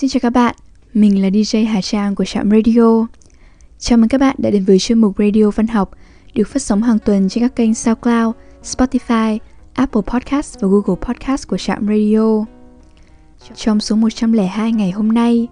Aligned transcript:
Xin 0.00 0.10
chào 0.10 0.20
các 0.20 0.30
bạn, 0.30 0.54
mình 0.94 1.22
là 1.22 1.28
DJ 1.28 1.66
Hà 1.66 1.80
Trang 1.80 2.14
của 2.14 2.24
Trạm 2.24 2.50
Radio. 2.50 3.06
Chào 3.78 3.98
mừng 3.98 4.08
các 4.08 4.20
bạn 4.20 4.36
đã 4.38 4.50
đến 4.50 4.64
với 4.64 4.78
chuyên 4.78 4.98
mục 4.98 5.14
Radio 5.18 5.50
Văn 5.50 5.66
học 5.66 5.90
được 6.34 6.48
phát 6.48 6.62
sóng 6.62 6.82
hàng 6.82 6.98
tuần 6.98 7.28
trên 7.28 7.44
các 7.44 7.56
kênh 7.56 7.74
SoundCloud, 7.74 8.34
Spotify, 8.62 9.38
Apple 9.74 10.02
Podcast 10.06 10.60
và 10.60 10.68
Google 10.68 11.00
Podcast 11.00 11.48
của 11.48 11.56
Trạm 11.56 11.86
Radio. 11.86 12.44
Trong 13.54 13.80
số 13.80 13.96
102 13.96 14.72
ngày 14.72 14.90
hôm 14.90 15.12
nay, 15.12 15.48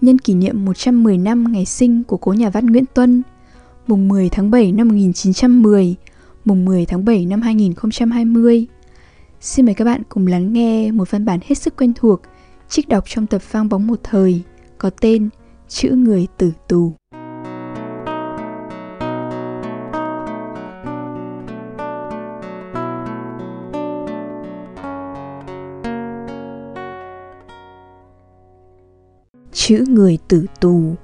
nhân 0.00 0.18
kỷ 0.18 0.34
niệm 0.34 0.64
110 0.64 1.18
năm 1.18 1.52
ngày 1.52 1.64
sinh 1.64 2.04
của 2.04 2.16
cố 2.16 2.32
nhà 2.32 2.50
văn 2.50 2.66
Nguyễn 2.66 2.84
Tuân, 2.94 3.22
mùng 3.86 4.08
10 4.08 4.28
tháng 4.28 4.50
7 4.50 4.72
năm 4.72 4.88
1910, 4.88 5.94
mùng 6.44 6.64
10 6.64 6.86
tháng 6.86 7.04
7 7.04 7.26
năm 7.26 7.42
2020. 7.42 8.66
Xin 9.40 9.66
mời 9.66 9.74
các 9.74 9.84
bạn 9.84 10.02
cùng 10.08 10.26
lắng 10.26 10.52
nghe 10.52 10.90
một 10.90 11.10
văn 11.10 11.24
bản 11.24 11.40
hết 11.46 11.54
sức 11.54 11.76
quen 11.76 11.92
thuộc 11.96 12.20
trích 12.68 12.88
đọc 12.88 13.04
trong 13.06 13.26
tập 13.26 13.42
vang 13.50 13.68
bóng 13.68 13.86
một 13.86 14.00
thời, 14.02 14.42
có 14.78 14.90
tên 14.90 15.28
Chữ 15.68 15.90
người 15.90 16.26
tử 16.38 16.52
tù. 16.68 16.92
Chữ 29.52 29.84
người 29.88 30.18
tử 30.28 30.46
tù 30.60 30.94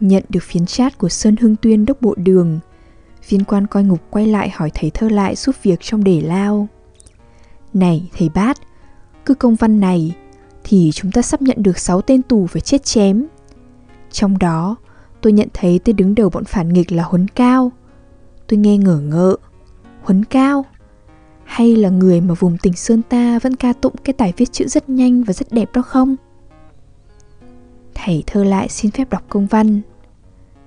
Nhận 0.00 0.24
được 0.28 0.42
phiến 0.42 0.66
chat 0.66 0.98
của 0.98 1.08
Sơn 1.08 1.36
Hưng 1.40 1.56
Tuyên 1.56 1.86
đốc 1.86 2.00
bộ 2.00 2.14
đường, 2.16 2.60
Viên 3.28 3.44
quan 3.44 3.66
coi 3.66 3.84
ngục 3.84 4.00
quay 4.10 4.26
lại 4.26 4.50
hỏi 4.50 4.70
thầy 4.74 4.90
thơ 4.90 5.08
lại 5.08 5.36
giúp 5.36 5.54
việc 5.62 5.80
trong 5.80 6.04
để 6.04 6.20
lao 6.20 6.68
Này, 7.74 8.10
thầy 8.18 8.28
bát 8.28 8.58
cứ 9.26 9.34
công 9.34 9.54
văn 9.54 9.80
này 9.80 10.16
thì 10.64 10.90
chúng 10.94 11.12
ta 11.12 11.22
sắp 11.22 11.42
nhận 11.42 11.62
được 11.62 11.78
6 11.78 12.02
tên 12.02 12.22
tù 12.22 12.46
phải 12.46 12.60
chết 12.60 12.84
chém. 12.84 13.26
Trong 14.10 14.38
đó, 14.38 14.76
tôi 15.20 15.32
nhận 15.32 15.48
thấy 15.54 15.80
tên 15.84 15.96
đứng 15.96 16.14
đầu 16.14 16.30
bọn 16.30 16.44
phản 16.44 16.72
nghịch 16.72 16.92
là 16.92 17.02
Huấn 17.02 17.28
Cao. 17.28 17.72
Tôi 18.46 18.58
nghe 18.58 18.78
ngờ 18.78 19.00
ngợ. 19.00 19.36
Huấn 20.02 20.24
Cao? 20.24 20.64
Hay 21.44 21.76
là 21.76 21.88
người 21.88 22.20
mà 22.20 22.34
vùng 22.34 22.58
tỉnh 22.58 22.72
Sơn 22.72 23.02
ta 23.02 23.38
vẫn 23.38 23.56
ca 23.56 23.72
tụng 23.72 23.94
cái 24.04 24.12
tài 24.12 24.32
viết 24.36 24.52
chữ 24.52 24.68
rất 24.68 24.88
nhanh 24.88 25.24
và 25.24 25.32
rất 25.32 25.52
đẹp 25.52 25.70
đó 25.74 25.82
không? 25.82 26.16
Thầy 27.94 28.24
thơ 28.26 28.44
lại 28.44 28.68
xin 28.68 28.90
phép 28.90 29.10
đọc 29.10 29.22
công 29.28 29.46
văn. 29.46 29.80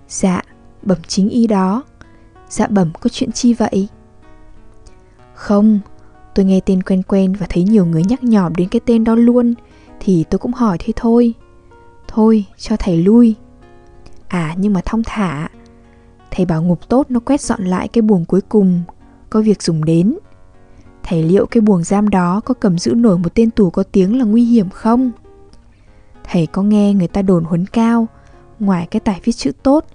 Dạ, 0.10 0.42
bẩm 0.82 0.98
chính 1.08 1.30
y 1.30 1.48
đó. 1.48 1.84
Dạ 2.50 2.68
bẩm 2.68 2.92
có 3.00 3.10
chuyện 3.10 3.32
chi 3.32 3.54
vậy? 3.54 3.88
Không, 5.34 5.80
Tôi 6.36 6.46
nghe 6.46 6.60
tên 6.66 6.84
quen 6.84 7.04
quen 7.04 7.34
và 7.34 7.46
thấy 7.50 7.64
nhiều 7.64 7.86
người 7.86 8.04
nhắc 8.04 8.24
nhỏm 8.24 8.56
đến 8.56 8.70
cái 8.70 8.80
tên 8.86 9.04
đó 9.04 9.16
luôn, 9.16 9.54
Thì 10.00 10.26
tôi 10.30 10.40
cũng 10.40 10.54
hỏi 10.54 10.78
thế 10.80 10.94
thôi 10.96 11.34
Thôi, 12.08 12.46
cho 12.58 12.76
thầy 12.80 12.98
lui 12.98 13.36
À 14.28 14.56
nhưng 14.58 14.74
mà 14.74 14.82
thong 14.86 15.04
thả 15.06 15.50
Thầy 16.32 16.46
bảo 16.46 16.64
ngục 16.64 16.90
tốt 16.90 17.06
nó 17.10 17.20
quét 17.20 17.42
dọn 17.42 17.64
lại 17.64 17.88
cái 17.88 18.02
buồng 18.02 18.26
cuối 18.26 18.42
cùng, 18.42 18.84
Có 19.30 19.42
việc 19.42 19.62
dùng 19.62 19.86
đến 19.86 20.18
Thầy 21.04 21.24
liệu 21.24 21.46
cái 21.46 21.62
buồng 21.62 21.84
giam 21.84 22.10
đó 22.10 22.42
có 22.46 22.54
cầm 22.54 22.78
giữ 22.78 22.94
nổi 22.94 23.18
một 23.18 23.36
tên 23.36 23.52
tù 23.52 23.70
có 23.70 23.84
tiếng 23.84 24.20
là 24.20 24.26
nguy 24.26 24.44
hiểm 24.46 24.70
không? 24.70 25.12
Thầy 26.24 26.46
có 26.46 26.64
nghe 26.64 26.94
người 26.94 27.08
ta 27.08 27.22
đồn 27.22 27.44
huấn 27.44 27.66
cao, 27.66 28.08
Ngoài 28.60 28.88
cái 28.92 29.00
tài 29.00 29.22
viết 29.24 29.32
chữ 29.32 29.52
tốt, 29.64 29.86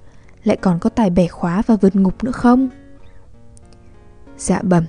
Lại 0.45 0.57
còn 0.57 0.79
có 0.79 0.91
tài 0.91 1.11
bẻ 1.11 1.27
khóa 1.27 1.63
và 1.67 1.77
vượt 1.77 1.97
ngục 1.97 2.25
nữa 2.25 2.33
không? 2.33 2.69
Dạ 4.39 4.61
bẩm 4.63 4.85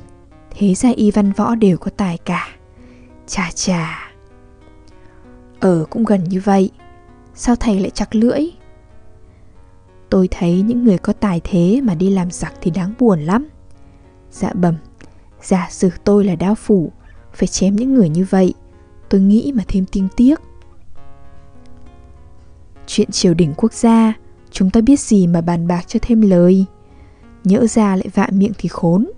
Thế 0.51 0.73
ra 0.73 0.89
y 0.95 1.11
văn 1.11 1.31
võ 1.31 1.55
đều 1.55 1.77
có 1.77 1.91
tài 1.97 2.17
cả. 2.17 2.47
Chà 3.27 3.49
chà. 3.55 4.13
Ở 5.59 5.85
cũng 5.89 6.03
gần 6.03 6.23
như 6.23 6.41
vậy. 6.43 6.71
Sao 7.35 7.55
thầy 7.55 7.79
lại 7.79 7.89
chặt 7.89 8.15
lưỡi? 8.15 8.41
Tôi 10.09 10.27
thấy 10.31 10.61
những 10.61 10.83
người 10.83 10.97
có 10.97 11.13
tài 11.13 11.41
thế 11.43 11.81
mà 11.83 11.95
đi 11.95 12.09
làm 12.09 12.31
giặc 12.31 12.53
thì 12.61 12.71
đáng 12.71 12.93
buồn 12.99 13.21
lắm. 13.21 13.47
Dạ 14.31 14.53
bẩm, 14.53 14.75
Giả 15.41 15.67
sử 15.71 15.89
tôi 16.03 16.25
là 16.25 16.35
đao 16.35 16.55
phủ, 16.55 16.91
Phải 17.33 17.47
chém 17.47 17.75
những 17.75 17.93
người 17.93 18.09
như 18.09 18.25
vậy, 18.29 18.53
Tôi 19.09 19.21
nghĩ 19.21 19.51
mà 19.55 19.63
thêm 19.67 19.85
tiếng 19.91 20.07
tiếc. 20.17 20.41
Chuyện 22.87 23.11
triều 23.11 23.33
đình 23.33 23.53
quốc 23.57 23.73
gia, 23.73 24.13
Chúng 24.51 24.69
ta 24.69 24.81
biết 24.81 24.99
gì 24.99 25.27
mà 25.27 25.41
bàn 25.41 25.67
bạc 25.67 25.87
cho 25.87 25.99
thêm 26.01 26.21
lời? 26.21 26.65
Nhỡ 27.43 27.67
ra 27.67 27.95
lại 27.95 28.07
vạ 28.13 28.27
miệng 28.31 28.51
thì 28.57 28.69
khốn. 28.69 29.11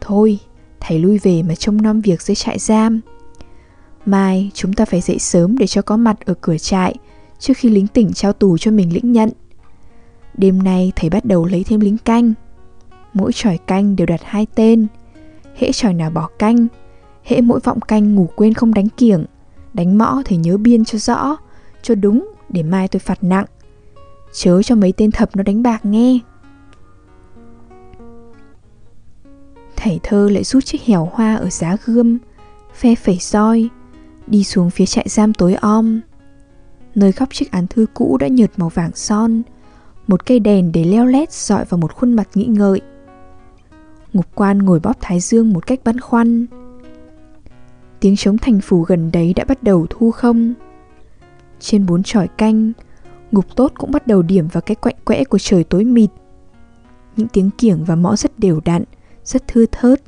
Thôi, 0.00 0.38
thầy 0.80 0.98
lui 0.98 1.18
về 1.18 1.42
mà 1.42 1.54
trông 1.54 1.82
nom 1.82 2.00
việc 2.00 2.22
dưới 2.22 2.34
trại 2.34 2.58
giam. 2.58 3.00
Mai 4.06 4.50
chúng 4.54 4.72
ta 4.72 4.84
phải 4.84 5.00
dậy 5.00 5.18
sớm 5.18 5.58
để 5.58 5.66
cho 5.66 5.82
có 5.82 5.96
mặt 5.96 6.16
ở 6.26 6.34
cửa 6.40 6.58
trại 6.58 6.94
trước 7.38 7.54
khi 7.56 7.68
lính 7.68 7.86
tỉnh 7.86 8.12
trao 8.12 8.32
tù 8.32 8.58
cho 8.58 8.70
mình 8.70 8.92
lĩnh 8.92 9.12
nhận. 9.12 9.30
Đêm 10.36 10.62
nay 10.62 10.92
thầy 10.96 11.10
bắt 11.10 11.24
đầu 11.24 11.44
lấy 11.44 11.64
thêm 11.64 11.80
lính 11.80 11.98
canh. 11.98 12.34
Mỗi 13.14 13.32
tròi 13.32 13.58
canh 13.58 13.96
đều 13.96 14.06
đặt 14.06 14.20
hai 14.24 14.46
tên. 14.54 14.86
Hễ 15.56 15.72
tròi 15.72 15.94
nào 15.94 16.10
bỏ 16.10 16.28
canh, 16.38 16.66
hễ 17.24 17.40
mỗi 17.40 17.60
vọng 17.60 17.80
canh 17.80 18.14
ngủ 18.14 18.28
quên 18.36 18.54
không 18.54 18.74
đánh 18.74 18.88
kiểng, 18.88 19.24
đánh 19.74 19.98
mõ 19.98 20.22
thì 20.24 20.36
nhớ 20.36 20.56
biên 20.56 20.84
cho 20.84 20.98
rõ, 20.98 21.36
cho 21.82 21.94
đúng 21.94 22.32
để 22.48 22.62
mai 22.62 22.88
tôi 22.88 23.00
phạt 23.00 23.24
nặng. 23.24 23.44
Chớ 24.32 24.62
cho 24.62 24.74
mấy 24.74 24.92
tên 24.92 25.10
thập 25.10 25.36
nó 25.36 25.42
đánh 25.42 25.62
bạc 25.62 25.84
nghe. 25.84 26.18
Thầy 29.78 30.00
thơ 30.02 30.28
lại 30.32 30.44
rút 30.44 30.64
chiếc 30.64 30.82
hẻo 30.82 31.08
hoa 31.12 31.34
ở 31.34 31.50
giá 31.50 31.76
gươm, 31.84 32.18
phe 32.74 32.94
phẩy 32.94 33.18
roi, 33.20 33.68
đi 34.26 34.44
xuống 34.44 34.70
phía 34.70 34.86
trại 34.86 35.06
giam 35.08 35.34
tối 35.34 35.54
om. 35.54 36.00
Nơi 36.94 37.12
góc 37.12 37.28
chiếc 37.32 37.50
án 37.50 37.66
thư 37.66 37.86
cũ 37.94 38.16
đã 38.20 38.28
nhợt 38.28 38.50
màu 38.56 38.68
vàng 38.68 38.90
son, 38.94 39.42
một 40.06 40.26
cây 40.26 40.38
đèn 40.38 40.72
để 40.72 40.84
leo 40.84 41.06
lét 41.06 41.32
dọi 41.32 41.64
vào 41.64 41.78
một 41.78 41.92
khuôn 41.94 42.12
mặt 42.12 42.28
nghĩ 42.34 42.44
ngợi. 42.44 42.80
Ngục 44.12 44.26
quan 44.34 44.58
ngồi 44.58 44.80
bóp 44.80 44.96
thái 45.00 45.20
dương 45.20 45.52
một 45.52 45.66
cách 45.66 45.80
băn 45.84 46.00
khoăn. 46.00 46.46
Tiếng 48.00 48.16
trống 48.16 48.38
thành 48.38 48.60
phủ 48.60 48.82
gần 48.82 49.10
đấy 49.12 49.34
đã 49.34 49.44
bắt 49.44 49.62
đầu 49.62 49.86
thu 49.90 50.10
không. 50.10 50.54
Trên 51.60 51.86
bốn 51.86 52.02
tròi 52.02 52.28
canh, 52.28 52.72
ngục 53.32 53.56
tốt 53.56 53.72
cũng 53.78 53.90
bắt 53.90 54.06
đầu 54.06 54.22
điểm 54.22 54.48
vào 54.52 54.60
cái 54.60 54.74
quạnh 54.74 54.96
quẽ 55.04 55.24
của 55.24 55.38
trời 55.38 55.64
tối 55.64 55.84
mịt. 55.84 56.10
Những 57.16 57.28
tiếng 57.28 57.50
kiểng 57.58 57.84
và 57.84 57.96
mõ 57.96 58.16
rất 58.16 58.38
đều 58.38 58.60
đặn, 58.64 58.84
rất 59.28 59.48
thưa 59.48 59.66
thớt. 59.72 60.02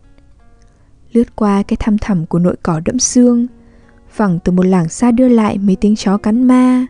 Lướt 1.12 1.36
qua 1.36 1.62
cái 1.62 1.76
thăm 1.80 1.98
thẳm 1.98 2.26
của 2.26 2.38
nội 2.38 2.56
cỏ 2.62 2.80
đẫm 2.84 2.98
xương, 2.98 3.46
vẳng 4.16 4.38
từ 4.44 4.52
một 4.52 4.66
làng 4.66 4.88
xa 4.88 5.10
đưa 5.10 5.28
lại 5.28 5.58
mấy 5.58 5.76
tiếng 5.76 5.96
chó 5.96 6.16
cắn 6.18 6.44
ma. 6.44 6.86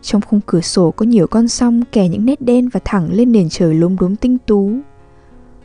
Trong 0.00 0.20
khung 0.20 0.40
cửa 0.46 0.60
sổ 0.60 0.90
có 0.90 1.06
nhiều 1.06 1.26
con 1.26 1.48
song 1.48 1.82
kè 1.92 2.08
những 2.08 2.24
nét 2.24 2.40
đen 2.40 2.68
và 2.68 2.80
thẳng 2.84 3.12
lên 3.12 3.32
nền 3.32 3.48
trời 3.48 3.74
lốm 3.74 3.96
đốm 3.96 4.16
tinh 4.16 4.38
tú. 4.46 4.72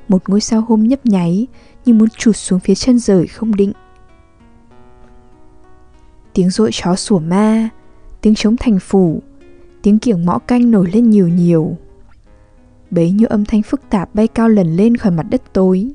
Một 0.08 0.30
ngôi 0.30 0.42
sao 0.42 0.62
hôm 0.62 0.84
nhấp 0.84 1.06
nháy 1.06 1.48
như 1.86 1.94
muốn 1.94 2.10
trụt 2.10 2.36
xuống 2.36 2.60
phía 2.60 2.76
chân 2.76 3.00
rời 3.00 3.28
không 3.28 3.56
định. 3.56 3.72
Tiếng 6.34 6.50
rội 6.50 6.70
chó 6.74 6.96
sủa 6.96 7.20
ma, 7.20 7.70
tiếng 8.22 8.36
trống 8.36 8.58
thành 8.58 8.80
phủ, 8.80 9.22
tiếng 9.82 10.00
kiểng 10.00 10.26
mõ 10.26 10.40
canh 10.40 10.72
nổi 10.72 10.90
lên 10.94 11.10
nhiều 11.10 11.28
nhiều 11.28 11.78
bấy 12.94 13.12
nhiêu 13.12 13.28
âm 13.30 13.46
thanh 13.46 13.62
phức 13.62 13.90
tạp 13.90 14.16
bay 14.16 14.28
cao 14.28 14.50
lần 14.50 14.76
lên 14.76 14.98
khỏi 14.98 15.12
mặt 15.12 15.26
đất 15.30 15.42
tối, 15.54 15.92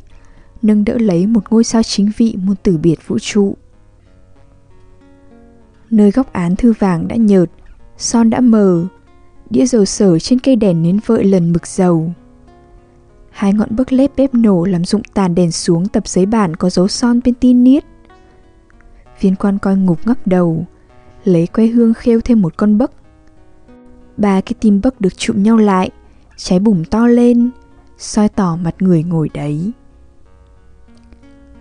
nâng 0.62 0.84
đỡ 0.84 0.98
lấy 0.98 1.26
một 1.26 1.44
ngôi 1.50 1.64
sao 1.64 1.82
chính 1.82 2.10
vị 2.16 2.36
muôn 2.42 2.56
tử 2.62 2.78
biệt 2.78 2.98
vũ 3.06 3.18
trụ. 3.18 3.56
Nơi 5.90 6.10
góc 6.10 6.32
án 6.32 6.56
thư 6.56 6.72
vàng 6.78 7.08
đã 7.08 7.16
nhợt, 7.16 7.50
son 7.96 8.30
đã 8.30 8.40
mờ, 8.40 8.86
đĩa 9.50 9.66
dầu 9.66 9.84
sở 9.84 10.18
trên 10.18 10.38
cây 10.38 10.56
đèn 10.56 10.82
nến 10.82 10.98
vợi 11.06 11.24
lần 11.24 11.52
mực 11.52 11.66
dầu. 11.66 12.12
Hai 13.30 13.52
ngọn 13.52 13.76
bấc 13.76 13.92
lép 13.92 14.10
bếp 14.16 14.34
nổ 14.34 14.64
làm 14.64 14.84
rụng 14.84 15.02
tàn 15.14 15.34
đèn 15.34 15.52
xuống 15.52 15.88
tập 15.88 16.08
giấy 16.08 16.26
bản 16.26 16.56
có 16.56 16.70
dấu 16.70 16.88
son 16.88 17.20
bên 17.24 17.34
tin 17.34 17.64
niết. 17.64 17.84
Viên 19.20 19.36
quan 19.36 19.58
coi 19.58 19.76
ngục 19.76 19.98
ngấp 20.04 20.26
đầu, 20.26 20.66
lấy 21.24 21.46
que 21.46 21.66
hương 21.66 21.94
khêu 21.94 22.20
thêm 22.20 22.42
một 22.42 22.56
con 22.56 22.78
bấc. 22.78 22.92
Ba 24.16 24.40
cái 24.40 24.54
tim 24.60 24.80
bấc 24.80 25.00
được 25.00 25.18
chụm 25.18 25.42
nhau 25.42 25.56
lại, 25.56 25.90
cháy 26.38 26.58
bùng 26.58 26.84
to 26.84 27.06
lên, 27.06 27.50
soi 27.96 28.28
tỏ 28.28 28.56
mặt 28.56 28.74
người 28.78 29.02
ngồi 29.02 29.28
đấy. 29.34 29.72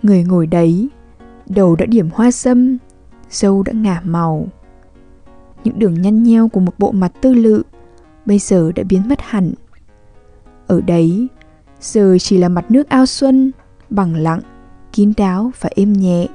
Người 0.02 0.24
ngồi 0.24 0.46
đấy, 0.46 0.88
đầu 1.46 1.76
đã 1.76 1.86
điểm 1.86 2.08
hoa 2.12 2.30
sâm, 2.30 2.78
dâu 3.30 3.62
đã 3.62 3.72
ngả 3.72 4.00
màu. 4.04 4.48
Những 5.64 5.78
đường 5.78 6.02
nhăn 6.02 6.22
nheo 6.22 6.48
của 6.48 6.60
một 6.60 6.78
bộ 6.78 6.92
mặt 6.92 7.12
tư 7.20 7.34
lự 7.34 7.62
bây 8.26 8.38
giờ 8.38 8.72
đã 8.72 8.82
biến 8.88 9.08
mất 9.08 9.18
hẳn. 9.22 9.52
Ở 10.66 10.80
đấy, 10.80 11.28
giờ 11.80 12.16
chỉ 12.20 12.38
là 12.38 12.48
mặt 12.48 12.70
nước 12.70 12.88
ao 12.88 13.06
xuân, 13.06 13.52
bằng 13.90 14.14
lặng, 14.14 14.40
kín 14.92 15.12
đáo 15.16 15.52
và 15.60 15.70
êm 15.74 15.92
nhẹ. 15.92 16.26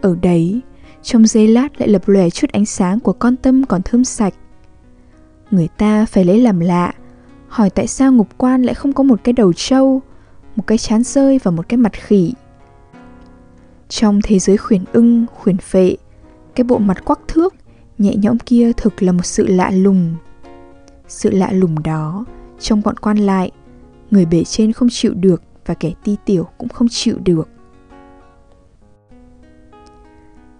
Ở 0.00 0.16
đấy, 0.22 0.60
trong 1.02 1.26
giây 1.26 1.48
lát 1.48 1.80
lại 1.80 1.88
lập 1.88 2.08
lòe 2.08 2.30
chút 2.30 2.50
ánh 2.52 2.66
sáng 2.66 3.00
của 3.00 3.12
con 3.12 3.36
tâm 3.36 3.64
còn 3.64 3.82
thơm 3.82 4.04
sạch 4.04 4.34
người 5.50 5.68
ta 5.68 6.06
phải 6.06 6.24
lấy 6.24 6.40
làm 6.40 6.60
lạ 6.60 6.92
hỏi 7.48 7.70
tại 7.70 7.86
sao 7.86 8.12
ngục 8.12 8.28
quan 8.36 8.62
lại 8.62 8.74
không 8.74 8.92
có 8.92 9.02
một 9.02 9.20
cái 9.24 9.32
đầu 9.32 9.52
trâu 9.52 10.02
một 10.56 10.66
cái 10.66 10.78
chán 10.78 11.02
rơi 11.02 11.40
và 11.42 11.50
một 11.50 11.68
cái 11.68 11.78
mặt 11.78 11.92
khỉ 11.92 12.34
Trong 13.88 14.20
thế 14.24 14.38
giới 14.38 14.56
khuyển 14.56 14.84
ưng, 14.92 15.26
khuyển 15.34 15.56
phệ, 15.56 15.96
cái 16.54 16.64
bộ 16.64 16.78
mặt 16.78 17.04
quắc 17.04 17.20
thước, 17.28 17.54
nhẹ 17.98 18.16
nhõm 18.16 18.38
kia 18.38 18.72
thực 18.76 19.02
là 19.02 19.12
một 19.12 19.26
sự 19.26 19.46
lạ 19.46 19.70
lùng. 19.70 20.16
Sự 21.08 21.30
lạ 21.30 21.52
lùng 21.52 21.82
đó, 21.82 22.24
trong 22.60 22.82
bọn 22.84 22.96
quan 22.96 23.16
lại, 23.16 23.50
người 24.10 24.26
bể 24.26 24.44
trên 24.44 24.72
không 24.72 24.88
chịu 24.90 25.14
được 25.14 25.42
và 25.66 25.74
kẻ 25.74 25.92
ti 26.04 26.16
tiểu 26.24 26.46
cũng 26.58 26.68
không 26.68 26.88
chịu 26.90 27.18
được. 27.24 27.48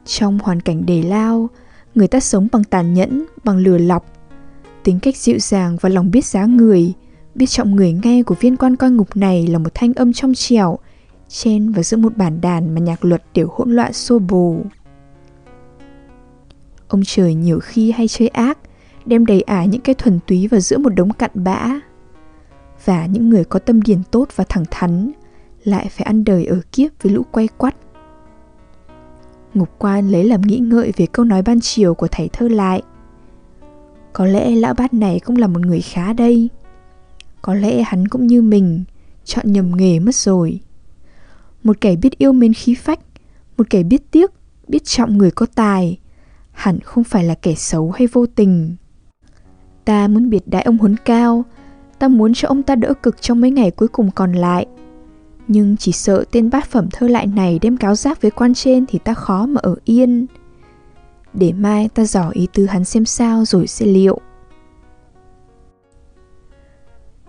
Trong 0.05 0.39
hoàn 0.43 0.61
cảnh 0.61 0.87
đề 0.87 1.03
lao, 1.03 1.49
người 1.95 2.09
ta 2.09 2.21
sống 2.21 2.49
bằng 2.53 2.65
tàn 2.65 2.95
nhẫn, 2.95 3.25
bằng 3.45 3.57
lừa 3.57 3.79
lọc. 3.79 4.14
Tính 4.85 4.99
cách 5.01 5.17
dịu 5.17 5.39
dàng 5.39 5.77
và 5.81 5.89
lòng 5.89 6.11
biết 6.11 6.25
giá 6.25 6.45
người, 6.45 6.93
biết 7.35 7.47
trọng 7.47 7.77
người 7.77 7.93
nghe 8.03 8.23
của 8.23 8.35
viên 8.41 8.57
quan 8.57 8.77
coi 8.77 8.91
ngục 8.91 9.17
này 9.17 9.47
là 9.47 9.59
một 9.59 9.71
thanh 9.75 9.95
âm 9.95 10.13
trong 10.13 10.35
trẻo, 10.35 10.79
chen 11.29 11.73
và 11.73 11.83
giữa 11.83 11.97
một 11.97 12.17
bản 12.17 12.41
đàn 12.41 12.75
mà 12.75 12.81
nhạc 12.81 13.05
luật 13.05 13.23
đều 13.35 13.49
hỗn 13.53 13.71
loạn 13.73 13.93
xô 13.93 14.19
bồ. 14.19 14.57
Ông 16.89 17.03
trời 17.07 17.35
nhiều 17.35 17.61
khi 17.61 17.91
hay 17.91 18.09
chơi 18.09 18.29
ác, 18.29 18.59
đem 19.07 19.27
đầy 19.27 19.43
ải 19.43 19.69
những 19.69 19.81
cái 19.81 19.95
thuần 19.95 20.19
túy 20.27 20.49
vào 20.49 20.61
giữa 20.61 20.79
một 20.79 20.95
đống 20.95 21.13
cặn 21.13 21.31
bã. 21.35 21.81
Và 22.85 23.07
những 23.07 23.31
người 23.31 23.45
có 23.45 23.59
tâm 23.59 23.83
điển 23.83 23.99
tốt 24.11 24.29
và 24.37 24.45
thẳng 24.49 24.65
thắn 24.71 25.13
lại 25.65 25.89
phải 25.91 26.05
ăn 26.05 26.25
đời 26.25 26.47
ở 26.47 26.61
kiếp 26.73 27.03
với 27.03 27.13
lũ 27.13 27.23
quay 27.31 27.49
quắt. 27.49 27.75
Ngục 29.55 29.69
quan 29.79 30.09
lấy 30.09 30.25
làm 30.25 30.43
nghĩ 30.43 30.59
ngợi 30.59 30.93
về 30.97 31.07
câu 31.07 31.25
nói 31.25 31.43
ban 31.43 31.61
chiều 31.61 31.95
của 31.95 32.09
thầy 32.11 32.29
thơ 32.29 32.49
lại. 32.49 32.83
Có 34.15 34.27
lẽ 34.27 34.51
lão 34.51 34.75
bát 34.75 34.95
này 34.95 35.21
cũng 35.25 35.37
là 35.37 35.47
một 35.47 35.61
người 35.61 35.81
khá 35.81 36.13
đây. 36.13 36.49
Có 37.43 37.55
lẽ 37.55 37.83
hắn 37.83 38.09
cũng 38.09 38.27
như 38.27 38.43
mình, 38.43 38.85
chọn 39.25 39.53
nhầm 39.53 39.77
nghề 39.77 39.99
mất 39.99 40.15
rồi. 40.15 40.61
Một 41.63 41.81
kẻ 41.81 41.97
biết 41.97 42.19
yêu 42.19 42.33
mến 42.33 42.53
khí 42.53 42.75
phách, 42.75 43.01
một 43.57 43.71
kẻ 43.71 43.83
biết 43.83 44.11
tiếc, 44.11 44.31
biết 44.69 44.85
trọng 44.85 45.19
người 45.19 45.31
có 45.31 45.47
tài, 45.55 45.99
hẳn 46.53 46.81
không 46.81 47.05
phải 47.05 47.25
là 47.25 47.35
kẻ 47.35 47.55
xấu 47.55 47.91
hay 47.91 48.07
vô 48.07 48.27
tình. 48.27 48.77
Ta 49.85 50.09
muốn 50.09 50.31
biệt 50.31 50.43
đãi 50.47 50.63
ông 50.63 50.79
Huấn 50.79 50.97
Cao, 51.05 51.45
ta 51.99 52.09
muốn 52.09 52.35
cho 52.35 52.49
ông 52.49 52.63
ta 52.63 52.75
đỡ 52.75 52.95
cực 53.03 53.23
trong 53.23 53.41
mấy 53.41 53.51
ngày 53.51 53.71
cuối 53.71 53.89
cùng 53.89 54.11
còn 54.11 54.33
lại. 54.33 54.67
Nhưng 55.49 55.77
chỉ 55.77 55.93
sợ 55.93 56.25
tên 56.31 56.51
bát 56.51 56.67
phẩm 56.67 56.89
thơ 56.93 57.09
lại 57.09 57.27
này 57.27 57.59
đem 57.63 57.77
cáo 57.77 57.95
giác 57.95 58.23
với 58.23 58.31
quan 58.31 58.55
trên 58.55 58.87
thì 58.87 58.99
ta 58.99 59.15
khó 59.15 59.47
mà 59.47 59.61
ở 59.65 59.77
yên. 59.85 60.27
Để 61.35 61.53
mai 61.53 61.89
ta 61.89 62.05
dò 62.05 62.31
ý 62.31 62.49
tứ 62.53 62.67
hắn 62.67 62.85
xem 62.85 63.05
sao 63.05 63.45
rồi 63.45 63.67
sẽ 63.67 63.87
liệu. 63.87 64.21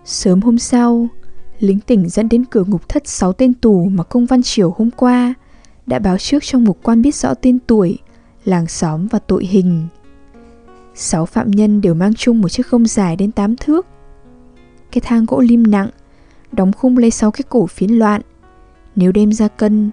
Sớm 0.04 0.40
hôm 0.40 0.58
sau, 0.58 1.08
lính 1.58 1.80
tỉnh 1.80 2.08
dẫn 2.08 2.28
đến 2.28 2.44
cửa 2.44 2.64
ngục 2.64 2.88
thất 2.88 3.08
sáu 3.08 3.32
tên 3.32 3.54
tù 3.54 3.84
mà 3.84 4.04
công 4.04 4.26
văn 4.26 4.40
chiều 4.42 4.74
hôm 4.76 4.90
qua 4.90 5.34
đã 5.86 5.98
báo 5.98 6.18
trước 6.18 6.42
trong 6.42 6.64
mục 6.64 6.78
quan 6.82 7.02
biết 7.02 7.14
rõ 7.14 7.34
tên 7.34 7.58
tuổi, 7.66 7.98
làng 8.44 8.66
xóm 8.66 9.06
và 9.06 9.18
tội 9.18 9.46
hình. 9.46 9.86
Sáu 10.94 11.26
phạm 11.26 11.50
nhân 11.50 11.80
đều 11.80 11.94
mang 11.94 12.14
chung 12.14 12.40
một 12.40 12.48
chiếc 12.48 12.70
gông 12.70 12.86
dài 12.86 13.16
đến 13.16 13.32
tám 13.32 13.56
thước. 13.56 13.86
Cái 14.92 15.00
thang 15.00 15.26
gỗ 15.26 15.40
lim 15.40 15.62
nặng, 15.62 15.88
đóng 16.52 16.72
khung 16.72 16.98
lấy 16.98 17.10
sáu 17.10 17.30
cái 17.30 17.42
cổ 17.48 17.66
phiến 17.66 17.90
loạn. 17.90 18.20
Nếu 18.96 19.12
đem 19.12 19.32
ra 19.32 19.48
cân, 19.48 19.90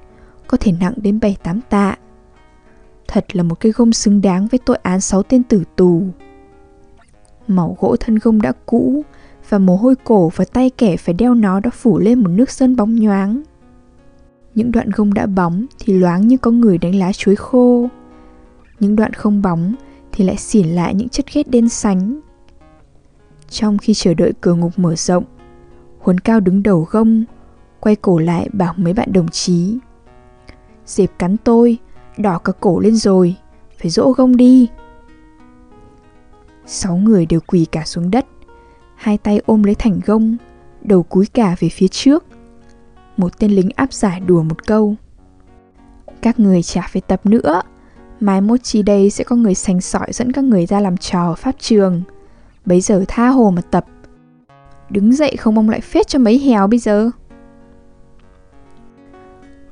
có 0.47 0.57
thể 0.57 0.71
nặng 0.71 0.93
đến 0.97 1.19
bảy 1.19 1.37
tám 1.43 1.59
tạ. 1.69 1.95
Thật 3.07 3.35
là 3.35 3.43
một 3.43 3.59
cái 3.59 3.71
gông 3.71 3.93
xứng 3.93 4.21
đáng 4.21 4.47
với 4.47 4.59
tội 4.65 4.77
án 4.83 5.01
sáu 5.01 5.23
tên 5.23 5.43
tử 5.43 5.63
tù. 5.75 6.03
Màu 7.47 7.77
gỗ 7.79 7.95
thân 7.99 8.15
gông 8.15 8.41
đã 8.41 8.53
cũ 8.65 9.03
và 9.49 9.59
mồ 9.59 9.75
hôi 9.75 9.95
cổ 10.03 10.31
và 10.35 10.45
tay 10.45 10.69
kẻ 10.69 10.97
phải 10.97 11.13
đeo 11.13 11.33
nó 11.33 11.59
đã 11.59 11.69
phủ 11.69 11.99
lên 11.99 12.19
một 12.19 12.29
nước 12.29 12.49
sơn 12.49 12.75
bóng 12.75 12.95
nhoáng. 12.95 13.41
Những 14.55 14.71
đoạn 14.71 14.89
gông 14.89 15.13
đã 15.13 15.25
bóng 15.25 15.65
thì 15.79 15.93
loáng 15.93 16.27
như 16.27 16.37
có 16.37 16.51
người 16.51 16.77
đánh 16.77 16.95
lá 16.95 17.13
chuối 17.13 17.35
khô. 17.35 17.87
Những 18.79 18.95
đoạn 18.95 19.13
không 19.13 19.41
bóng 19.41 19.75
thì 20.11 20.25
lại 20.25 20.37
xỉn 20.37 20.67
lại 20.67 20.95
những 20.95 21.09
chất 21.09 21.25
ghét 21.33 21.49
đen 21.49 21.69
sánh. 21.69 22.19
Trong 23.49 23.77
khi 23.77 23.93
chờ 23.93 24.13
đợi 24.13 24.33
cửa 24.41 24.53
ngục 24.53 24.71
mở 24.79 24.95
rộng, 24.95 25.23
Huấn 25.99 26.19
Cao 26.19 26.39
đứng 26.39 26.63
đầu 26.63 26.87
gông, 26.91 27.23
quay 27.79 27.95
cổ 27.95 28.19
lại 28.19 28.49
bảo 28.53 28.73
mấy 28.77 28.93
bạn 28.93 29.13
đồng 29.13 29.27
chí. 29.27 29.77
Dẹp 30.85 31.19
cắn 31.19 31.37
tôi, 31.37 31.77
đỏ 32.17 32.37
cả 32.37 32.53
cổ 32.59 32.79
lên 32.79 32.95
rồi, 32.95 33.35
phải 33.81 33.89
dỗ 33.91 34.11
gông 34.11 34.37
đi. 34.37 34.67
Sáu 36.65 36.95
người 36.95 37.25
đều 37.25 37.39
quỳ 37.47 37.65
cả 37.65 37.85
xuống 37.85 38.11
đất, 38.11 38.25
hai 38.95 39.17
tay 39.17 39.41
ôm 39.45 39.63
lấy 39.63 39.75
thành 39.75 39.99
gông, 40.05 40.37
đầu 40.81 41.03
cúi 41.03 41.25
cả 41.25 41.55
về 41.59 41.69
phía 41.69 41.87
trước. 41.87 42.25
Một 43.17 43.39
tên 43.39 43.51
lính 43.51 43.69
áp 43.75 43.93
giải 43.93 44.19
đùa 44.19 44.43
một 44.43 44.67
câu. 44.67 44.95
Các 46.21 46.39
người 46.39 46.63
chả 46.63 46.87
phải 46.91 47.01
tập 47.01 47.25
nữa, 47.25 47.61
mai 48.19 48.41
mốt 48.41 48.63
chi 48.63 48.83
đây 48.83 49.09
sẽ 49.09 49.23
có 49.23 49.35
người 49.35 49.55
sành 49.55 49.81
sỏi 49.81 50.07
dẫn 50.11 50.31
các 50.31 50.43
người 50.43 50.65
ra 50.65 50.79
làm 50.79 50.97
trò 50.97 51.35
pháp 51.37 51.55
trường. 51.59 52.01
Bấy 52.65 52.81
giờ 52.81 53.05
tha 53.07 53.27
hồ 53.27 53.51
mà 53.51 53.61
tập. 53.61 53.85
Đứng 54.89 55.13
dậy 55.13 55.35
không 55.37 55.55
mong 55.55 55.69
lại 55.69 55.81
phết 55.81 56.07
cho 56.07 56.19
mấy 56.19 56.39
hèo 56.39 56.67
bây 56.67 56.79
giờ. 56.79 57.09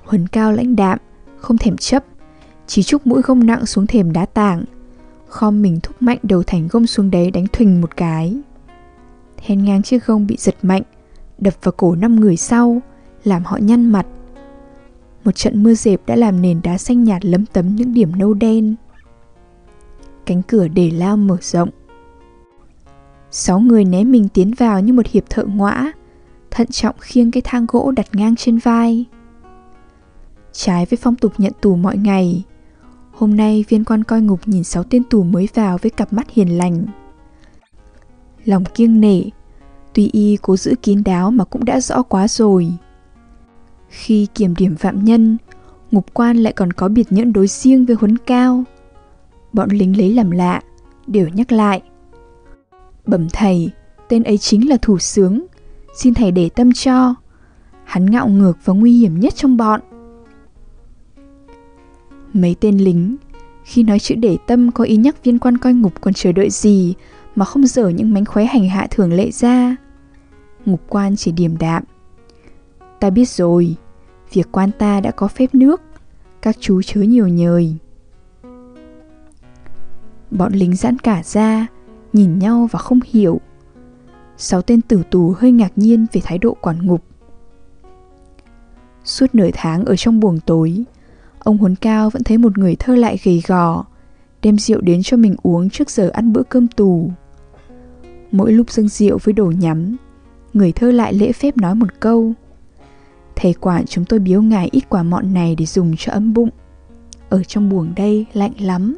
Huấn 0.03 0.27
cao 0.27 0.51
lãnh 0.51 0.75
đạm, 0.75 0.99
không 1.37 1.57
thèm 1.57 1.77
chấp, 1.77 2.03
chỉ 2.71 2.83
chúc 2.83 3.07
mũi 3.07 3.21
gông 3.21 3.45
nặng 3.45 3.65
xuống 3.65 3.87
thềm 3.87 4.13
đá 4.13 4.25
tảng. 4.25 4.63
Khom 5.27 5.61
mình 5.61 5.79
thúc 5.83 6.01
mạnh 6.01 6.17
đầu 6.23 6.43
thành 6.43 6.67
gông 6.71 6.87
xuống 6.87 7.11
đấy 7.11 7.31
đánh 7.31 7.45
thình 7.53 7.81
một 7.81 7.97
cái. 7.97 8.35
Hèn 9.41 9.63
ngang 9.63 9.83
chiếc 9.83 10.05
gông 10.05 10.27
bị 10.27 10.35
giật 10.39 10.55
mạnh, 10.61 10.81
đập 11.37 11.53
vào 11.63 11.71
cổ 11.77 11.95
năm 11.95 12.15
người 12.15 12.37
sau, 12.37 12.81
làm 13.23 13.43
họ 13.43 13.57
nhăn 13.57 13.85
mặt. 13.85 14.05
Một 15.23 15.31
trận 15.35 15.63
mưa 15.63 15.73
dẹp 15.73 16.01
đã 16.05 16.15
làm 16.15 16.41
nền 16.41 16.61
đá 16.63 16.77
xanh 16.77 17.03
nhạt 17.03 17.25
lấm 17.25 17.45
tấm 17.45 17.75
những 17.75 17.93
điểm 17.93 18.11
nâu 18.17 18.33
đen. 18.33 18.75
Cánh 20.25 20.41
cửa 20.43 20.67
để 20.67 20.91
lao 20.91 21.17
mở 21.17 21.37
rộng. 21.41 21.69
Sáu 23.31 23.59
người 23.59 23.85
né 23.85 24.03
mình 24.03 24.27
tiến 24.29 24.53
vào 24.57 24.81
như 24.81 24.93
một 24.93 25.07
hiệp 25.07 25.29
thợ 25.29 25.43
ngõa, 25.43 25.91
thận 26.51 26.67
trọng 26.67 26.95
khiêng 26.99 27.31
cái 27.31 27.41
thang 27.45 27.65
gỗ 27.69 27.91
đặt 27.91 28.07
ngang 28.13 28.35
trên 28.35 28.57
vai. 28.57 29.05
Trái 30.51 30.85
với 30.89 30.97
phong 31.01 31.15
tục 31.15 31.33
nhận 31.37 31.53
tù 31.61 31.75
mọi 31.75 31.97
ngày, 31.97 32.43
hôm 33.21 33.37
nay 33.37 33.65
viên 33.69 33.83
quan 33.83 34.03
coi 34.03 34.21
ngục 34.21 34.39
nhìn 34.45 34.63
sáu 34.63 34.83
tên 34.83 35.03
tù 35.03 35.23
mới 35.23 35.47
vào 35.53 35.77
với 35.81 35.89
cặp 35.89 36.13
mắt 36.13 36.29
hiền 36.29 36.57
lành. 36.57 36.85
Lòng 38.45 38.63
kiêng 38.65 39.01
nể, 39.01 39.21
tuy 39.93 40.09
y 40.13 40.37
cố 40.41 40.57
giữ 40.57 40.75
kín 40.81 41.03
đáo 41.03 41.31
mà 41.31 41.43
cũng 41.43 41.65
đã 41.65 41.79
rõ 41.79 42.01
quá 42.01 42.27
rồi. 42.27 42.73
Khi 43.89 44.27
kiểm 44.35 44.55
điểm 44.57 44.75
phạm 44.75 45.03
nhân, 45.03 45.37
ngục 45.91 46.05
quan 46.13 46.37
lại 46.37 46.53
còn 46.53 46.73
có 46.73 46.87
biệt 46.87 47.11
nhẫn 47.11 47.33
đối 47.33 47.47
riêng 47.47 47.85
với 47.85 47.95
huấn 47.99 48.17
cao. 48.17 48.63
Bọn 49.53 49.69
lính 49.69 49.97
lấy 49.97 50.13
làm 50.13 50.31
lạ, 50.31 50.61
đều 51.07 51.27
nhắc 51.27 51.51
lại. 51.51 51.81
Bẩm 53.05 53.27
thầy, 53.33 53.69
tên 54.09 54.23
ấy 54.23 54.37
chính 54.37 54.69
là 54.69 54.77
thủ 54.81 54.97
sướng, 54.97 55.45
xin 55.95 56.13
thầy 56.13 56.31
để 56.31 56.49
tâm 56.49 56.73
cho. 56.73 57.15
Hắn 57.83 58.05
ngạo 58.05 58.27
ngược 58.27 58.57
và 58.65 58.73
nguy 58.73 58.97
hiểm 58.97 59.19
nhất 59.19 59.35
trong 59.35 59.57
bọn. 59.57 59.81
Mấy 62.33 62.55
tên 62.59 62.77
lính, 62.77 63.15
khi 63.63 63.83
nói 63.83 63.99
chữ 63.99 64.15
để 64.15 64.37
tâm 64.47 64.71
có 64.71 64.83
ý 64.83 64.97
nhắc 64.97 65.23
viên 65.23 65.39
quan 65.39 65.57
coi 65.57 65.73
ngục 65.73 66.01
còn 66.01 66.13
chờ 66.13 66.31
đợi 66.31 66.49
gì 66.49 66.93
mà 67.35 67.45
không 67.45 67.67
dở 67.67 67.89
những 67.89 68.13
mánh 68.13 68.25
khóe 68.25 68.45
hành 68.45 68.69
hạ 68.69 68.87
thường 68.91 69.13
lệ 69.13 69.31
ra. 69.31 69.75
Ngục 70.65 70.81
quan 70.89 71.15
chỉ 71.15 71.31
điềm 71.31 71.57
đạm. 71.57 71.83
Ta 72.99 73.09
biết 73.09 73.29
rồi, 73.29 73.75
việc 74.33 74.47
quan 74.51 74.71
ta 74.79 75.01
đã 75.01 75.11
có 75.11 75.27
phép 75.27 75.55
nước, 75.55 75.81
các 76.41 76.55
chú 76.59 76.81
chớ 76.81 77.01
nhiều 77.01 77.27
nhời. 77.27 77.75
Bọn 80.31 80.53
lính 80.53 80.75
giãn 80.75 80.99
cả 80.99 81.23
ra, 81.23 81.67
nhìn 82.13 82.39
nhau 82.39 82.67
và 82.71 82.79
không 82.79 82.99
hiểu. 83.05 83.41
Sáu 84.37 84.61
tên 84.61 84.81
tử 84.81 85.03
tù 85.11 85.33
hơi 85.37 85.51
ngạc 85.51 85.71
nhiên 85.75 86.05
về 86.13 86.21
thái 86.23 86.37
độ 86.37 86.53
quản 86.61 86.85
ngục. 86.85 87.03
Suốt 89.03 89.35
nửa 89.35 89.49
tháng 89.53 89.85
ở 89.85 89.95
trong 89.95 90.19
buồng 90.19 90.39
tối, 90.39 90.83
ông 91.43 91.57
Huấn 91.57 91.75
Cao 91.75 92.09
vẫn 92.09 92.23
thấy 92.23 92.37
một 92.37 92.57
người 92.57 92.75
thơ 92.75 92.95
lại 92.95 93.17
gầy 93.23 93.43
gò, 93.47 93.85
đem 94.41 94.57
rượu 94.57 94.81
đến 94.81 95.01
cho 95.03 95.17
mình 95.17 95.35
uống 95.43 95.69
trước 95.69 95.89
giờ 95.89 96.09
ăn 96.13 96.33
bữa 96.33 96.43
cơm 96.43 96.67
tù. 96.67 97.11
Mỗi 98.31 98.51
lúc 98.51 98.71
dâng 98.71 98.89
rượu 98.89 99.17
với 99.23 99.33
đồ 99.33 99.53
nhắm, 99.59 99.97
người 100.53 100.71
thơ 100.71 100.91
lại 100.91 101.13
lễ 101.13 101.31
phép 101.31 101.57
nói 101.57 101.75
một 101.75 101.99
câu. 101.99 102.33
Thầy 103.35 103.53
quản 103.53 103.85
chúng 103.85 104.05
tôi 104.05 104.19
biếu 104.19 104.41
ngài 104.41 104.69
ít 104.71 104.83
quả 104.89 105.03
mọn 105.03 105.33
này 105.33 105.55
để 105.55 105.65
dùng 105.65 105.95
cho 105.97 106.13
ấm 106.13 106.33
bụng. 106.33 106.49
Ở 107.29 107.43
trong 107.43 107.69
buồng 107.69 107.93
đây 107.95 108.25
lạnh 108.33 108.53
lắm. 108.59 108.97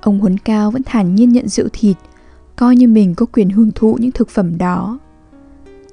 Ông 0.00 0.18
Huấn 0.18 0.38
Cao 0.38 0.70
vẫn 0.70 0.82
thản 0.82 1.14
nhiên 1.14 1.32
nhận 1.32 1.48
rượu 1.48 1.68
thịt, 1.72 1.96
coi 2.56 2.76
như 2.76 2.88
mình 2.88 3.14
có 3.14 3.26
quyền 3.26 3.50
hưởng 3.50 3.70
thụ 3.74 3.96
những 4.00 4.12
thực 4.12 4.28
phẩm 4.28 4.58
đó. 4.58 4.98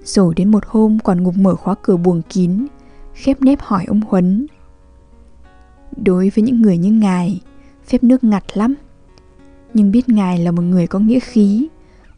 Rồi 0.04 0.34
đến 0.36 0.52
một 0.52 0.64
hôm 0.68 1.00
quản 1.00 1.24
ngục 1.24 1.36
mở 1.38 1.56
khóa 1.56 1.76
cửa 1.82 1.98
buồng 1.98 2.22
kín, 2.22 2.68
khép 3.18 3.42
nép 3.42 3.62
hỏi 3.62 3.86
ông 3.88 4.02
Huấn. 4.02 4.48
Đối 5.96 6.30
với 6.30 6.44
những 6.44 6.62
người 6.62 6.78
như 6.78 6.92
ngài, 6.92 7.42
phép 7.86 8.04
nước 8.04 8.24
ngặt 8.24 8.44
lắm. 8.54 8.76
Nhưng 9.74 9.92
biết 9.92 10.10
ngài 10.10 10.40
là 10.40 10.52
một 10.52 10.62
người 10.62 10.88
có 10.88 11.00
nghĩa 11.00 11.20
khí, 11.20 11.68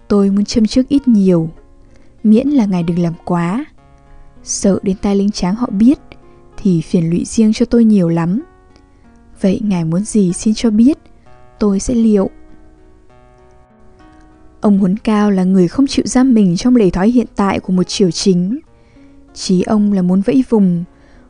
tôi 0.07 0.29
muốn 0.29 0.45
châm 0.45 0.65
trước 0.65 0.89
ít 0.89 1.07
nhiều. 1.07 1.49
Miễn 2.23 2.47
là 2.47 2.65
ngài 2.65 2.83
đừng 2.83 2.99
làm 2.99 3.13
quá. 3.25 3.65
Sợ 4.43 4.79
đến 4.83 4.97
tai 5.01 5.15
lính 5.15 5.31
tráng 5.31 5.55
họ 5.55 5.69
biết, 5.71 5.99
thì 6.57 6.81
phiền 6.81 7.09
lụy 7.09 7.25
riêng 7.25 7.53
cho 7.53 7.65
tôi 7.65 7.83
nhiều 7.83 8.09
lắm. 8.09 8.41
Vậy 9.41 9.59
ngài 9.63 9.85
muốn 9.85 10.03
gì 10.03 10.33
xin 10.33 10.53
cho 10.53 10.69
biết, 10.69 10.97
tôi 11.59 11.79
sẽ 11.79 11.93
liệu. 11.93 12.29
Ông 14.61 14.79
Huấn 14.79 14.97
Cao 14.97 15.31
là 15.31 15.43
người 15.43 15.67
không 15.67 15.87
chịu 15.87 16.05
giam 16.05 16.33
mình 16.33 16.57
trong 16.57 16.75
lề 16.75 16.89
thói 16.89 17.09
hiện 17.09 17.27
tại 17.35 17.59
của 17.59 17.73
một 17.73 17.83
triều 17.83 18.11
chính. 18.11 18.59
Chí 19.39 19.61
ông 19.61 19.93
là 19.93 20.01
muốn 20.01 20.21
vẫy 20.21 20.43
vùng, 20.49 20.83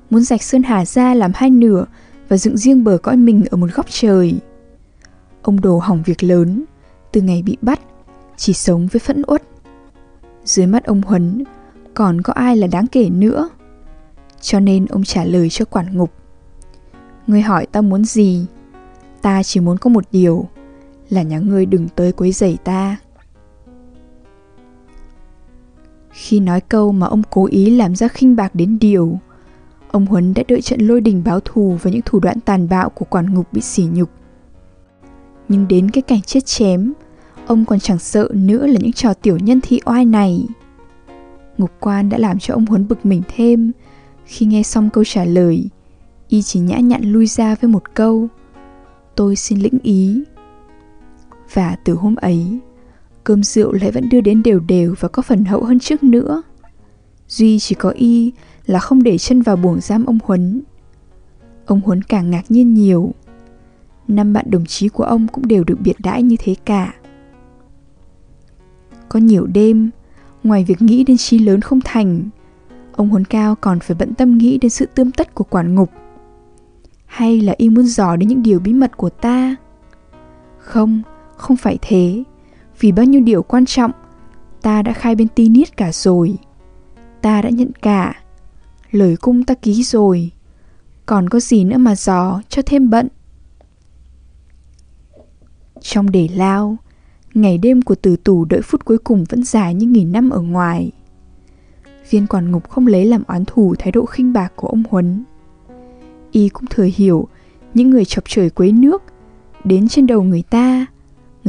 muốn 0.09 0.23
rạch 0.23 0.43
Sơn 0.43 0.63
Hà 0.63 0.85
ra 0.85 1.13
làm 1.13 1.31
hai 1.35 1.49
nửa 1.49 1.85
và 2.29 2.37
dựng 2.37 2.57
riêng 2.57 2.83
bờ 2.83 2.97
cõi 2.97 3.17
mình 3.17 3.45
ở 3.51 3.57
một 3.57 3.69
góc 3.73 3.85
trời. 3.89 4.39
Ông 5.41 5.61
đồ 5.61 5.77
hỏng 5.77 6.03
việc 6.05 6.23
lớn, 6.23 6.63
từ 7.11 7.21
ngày 7.21 7.41
bị 7.41 7.57
bắt, 7.61 7.79
chỉ 8.37 8.53
sống 8.53 8.87
với 8.87 8.99
phẫn 8.99 9.21
uất. 9.27 9.43
Dưới 10.45 10.67
mắt 10.67 10.83
ông 10.85 11.01
Huấn, 11.01 11.43
còn 11.93 12.21
có 12.21 12.33
ai 12.33 12.57
là 12.57 12.67
đáng 12.67 12.87
kể 12.87 13.09
nữa. 13.09 13.49
Cho 14.41 14.59
nên 14.59 14.85
ông 14.85 15.03
trả 15.03 15.23
lời 15.23 15.49
cho 15.49 15.65
quản 15.65 15.97
ngục. 15.97 16.11
Ngươi 17.27 17.41
hỏi 17.41 17.65
ta 17.65 17.81
muốn 17.81 18.05
gì? 18.05 18.45
Ta 19.21 19.43
chỉ 19.43 19.59
muốn 19.59 19.77
có 19.77 19.89
một 19.89 20.03
điều, 20.11 20.47
là 21.09 21.21
nhà 21.21 21.39
ngươi 21.39 21.65
đừng 21.65 21.87
tới 21.95 22.11
quấy 22.11 22.31
rầy 22.31 22.57
ta. 22.63 22.97
Khi 26.11 26.39
nói 26.39 26.61
câu 26.61 26.91
mà 26.91 27.07
ông 27.07 27.21
cố 27.29 27.45
ý 27.45 27.69
làm 27.69 27.95
ra 27.95 28.07
khinh 28.07 28.35
bạc 28.35 28.55
đến 28.55 28.77
điều, 28.81 29.19
ông 29.91 30.05
Huấn 30.05 30.33
đã 30.33 30.43
đợi 30.47 30.61
trận 30.61 30.81
lôi 30.81 31.01
đình 31.01 31.21
báo 31.25 31.39
thù 31.39 31.77
và 31.81 31.91
những 31.91 32.01
thủ 32.05 32.19
đoạn 32.19 32.39
tàn 32.39 32.69
bạo 32.69 32.89
của 32.89 33.05
quản 33.05 33.33
ngục 33.33 33.47
bị 33.51 33.61
sỉ 33.61 33.83
nhục. 33.93 34.09
Nhưng 35.49 35.67
đến 35.67 35.91
cái 35.91 36.01
cảnh 36.01 36.21
chết 36.21 36.45
chém, 36.45 36.93
ông 37.47 37.65
còn 37.65 37.79
chẳng 37.79 37.99
sợ 37.99 38.29
nữa 38.33 38.67
là 38.67 38.79
những 38.79 38.93
trò 38.93 39.13
tiểu 39.13 39.37
nhân 39.37 39.59
thi 39.61 39.79
oai 39.85 40.05
này. 40.05 40.45
Ngục 41.57 41.71
quan 41.79 42.09
đã 42.09 42.17
làm 42.17 42.39
cho 42.39 42.53
ông 42.53 42.65
Huấn 42.65 42.87
bực 42.87 43.05
mình 43.05 43.21
thêm 43.35 43.71
khi 44.25 44.45
nghe 44.45 44.63
xong 44.63 44.89
câu 44.89 45.03
trả 45.03 45.25
lời. 45.25 45.69
Y 46.27 46.41
chỉ 46.41 46.59
nhã 46.59 46.77
nhặn 46.77 47.11
lui 47.11 47.27
ra 47.27 47.55
với 47.61 47.69
một 47.69 47.83
câu 47.93 48.27
Tôi 49.15 49.35
xin 49.35 49.59
lĩnh 49.59 49.79
ý 49.83 50.23
Và 51.53 51.75
từ 51.83 51.93
hôm 51.93 52.15
ấy 52.15 52.59
Cơm 53.23 53.43
rượu 53.43 53.71
lại 53.71 53.91
vẫn 53.91 54.09
đưa 54.09 54.21
đến 54.21 54.43
đều 54.43 54.59
đều 54.59 54.95
và 54.99 55.07
có 55.07 55.21
phần 55.21 55.45
hậu 55.45 55.63
hơn 55.63 55.79
trước 55.79 56.03
nữa. 56.03 56.41
Duy 57.27 57.59
chỉ 57.59 57.75
có 57.75 57.89
Y 57.89 58.31
là 58.65 58.79
không 58.79 59.03
để 59.03 59.17
chân 59.17 59.41
vào 59.41 59.55
buồng 59.55 59.81
giam 59.81 60.05
ông 60.05 60.19
Huấn. 60.23 60.61
Ông 61.65 61.81
Huấn 61.81 62.01
càng 62.01 62.31
ngạc 62.31 62.43
nhiên 62.49 62.73
nhiều. 62.73 63.13
Năm 64.07 64.33
bạn 64.33 64.45
đồng 64.49 64.65
chí 64.65 64.89
của 64.89 65.03
ông 65.03 65.27
cũng 65.27 65.47
đều 65.47 65.63
được 65.63 65.79
biệt 65.79 65.95
đãi 65.99 66.23
như 66.23 66.35
thế 66.39 66.55
cả. 66.65 66.93
Có 69.09 69.19
nhiều 69.19 69.45
đêm 69.45 69.89
Ngoài 70.43 70.63
việc 70.63 70.81
nghĩ 70.81 71.03
đến 71.03 71.17
chi 71.17 71.39
lớn 71.39 71.61
không 71.61 71.79
thành 71.85 72.29
Ông 72.95 73.09
Huấn 73.09 73.25
Cao 73.25 73.55
còn 73.55 73.79
phải 73.79 73.95
bận 73.99 74.13
tâm 74.13 74.37
nghĩ 74.37 74.57
đến 74.57 74.69
sự 74.69 74.85
tươm 74.85 75.11
tất 75.11 75.35
của 75.35 75.43
quản 75.43 75.75
ngục. 75.75 75.89
Hay 77.05 77.41
là 77.41 77.53
y 77.57 77.69
muốn 77.69 77.85
dò 77.85 78.15
đến 78.15 78.29
những 78.29 78.43
điều 78.43 78.59
bí 78.59 78.73
mật 78.73 78.97
của 78.97 79.09
ta? 79.09 79.55
Không, 80.57 81.01
không 81.37 81.57
phải 81.57 81.77
thế. 81.81 82.23
Vì 82.79 82.91
bao 82.91 83.05
nhiêu 83.05 83.21
điều 83.21 83.43
quan 83.43 83.65
trọng 83.65 83.91
Ta 84.61 84.81
đã 84.81 84.93
khai 84.93 85.15
bên 85.15 85.27
ti 85.27 85.49
niết 85.49 85.77
cả 85.77 85.91
rồi. 85.91 86.37
Ta 87.21 87.41
đã 87.41 87.49
nhận 87.49 87.71
cả 87.81 88.13
Lời 88.91 89.17
cung 89.21 89.43
ta 89.43 89.53
ký 89.53 89.83
rồi. 89.83 90.31
Còn 91.05 91.29
có 91.29 91.39
gì 91.39 91.63
nữa 91.63 91.77
mà 91.77 91.95
dò 91.95 92.41
cho 92.49 92.61
thêm 92.65 92.89
bận? 92.89 93.07
Trong 95.81 96.11
đề 96.11 96.27
lao 96.35 96.77
Ngày 97.33 97.57
đêm 97.57 97.81
của 97.81 97.95
tử 97.95 98.15
tù 98.15 98.45
đợi 98.45 98.61
phút 98.61 98.85
cuối 98.85 98.97
cùng 98.97 99.23
vẫn 99.29 99.43
dài 99.43 99.73
như 99.73 99.87
nghìn 99.87 100.11
năm 100.11 100.29
ở 100.29 100.41
ngoài. 100.41 100.91
Viên 102.09 102.27
quản 102.27 102.51
ngục 102.51 102.69
không 102.69 102.87
lấy 102.87 103.05
làm 103.05 103.23
oán 103.27 103.45
thù 103.45 103.75
thái 103.79 103.91
độ 103.91 104.05
khinh 104.05 104.33
bạc 104.33 104.53
của 104.55 104.67
ông 104.67 104.83
Huấn. 104.89 105.23
Y 106.31 106.49
cũng 106.49 106.65
thừa 106.69 106.87
hiểu 106.95 107.27
những 107.73 107.89
người 107.89 108.05
chọc 108.05 108.23
trời 108.27 108.49
quấy 108.49 108.71
nước 108.71 109.03
đến 109.63 109.87
trên 109.87 110.07
đầu 110.07 110.23
người 110.23 110.43
ta, 110.49 110.85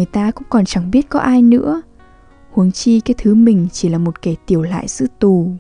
người 0.00 0.06
ta 0.06 0.30
cũng 0.30 0.46
còn 0.50 0.64
chẳng 0.64 0.90
biết 0.90 1.08
có 1.08 1.18
ai 1.18 1.42
nữa. 1.42 1.82
Huống 2.50 2.72
chi 2.72 3.00
cái 3.00 3.14
thứ 3.18 3.34
mình 3.34 3.68
chỉ 3.72 3.88
là 3.88 3.98
một 3.98 4.22
kẻ 4.22 4.34
tiểu 4.46 4.62
lại 4.62 4.88
giữ 4.88 5.06
tù. 5.18 5.52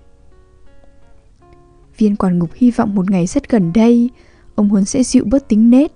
Viên 1.98 2.16
quản 2.16 2.38
ngục 2.38 2.50
hy 2.54 2.70
vọng 2.70 2.94
một 2.94 3.10
ngày 3.10 3.26
rất 3.26 3.50
gần 3.50 3.72
đây, 3.72 4.10
ông 4.54 4.68
Huấn 4.68 4.84
sẽ 4.84 5.02
dịu 5.02 5.24
bớt 5.26 5.48
tính 5.48 5.70
nết, 5.70 5.92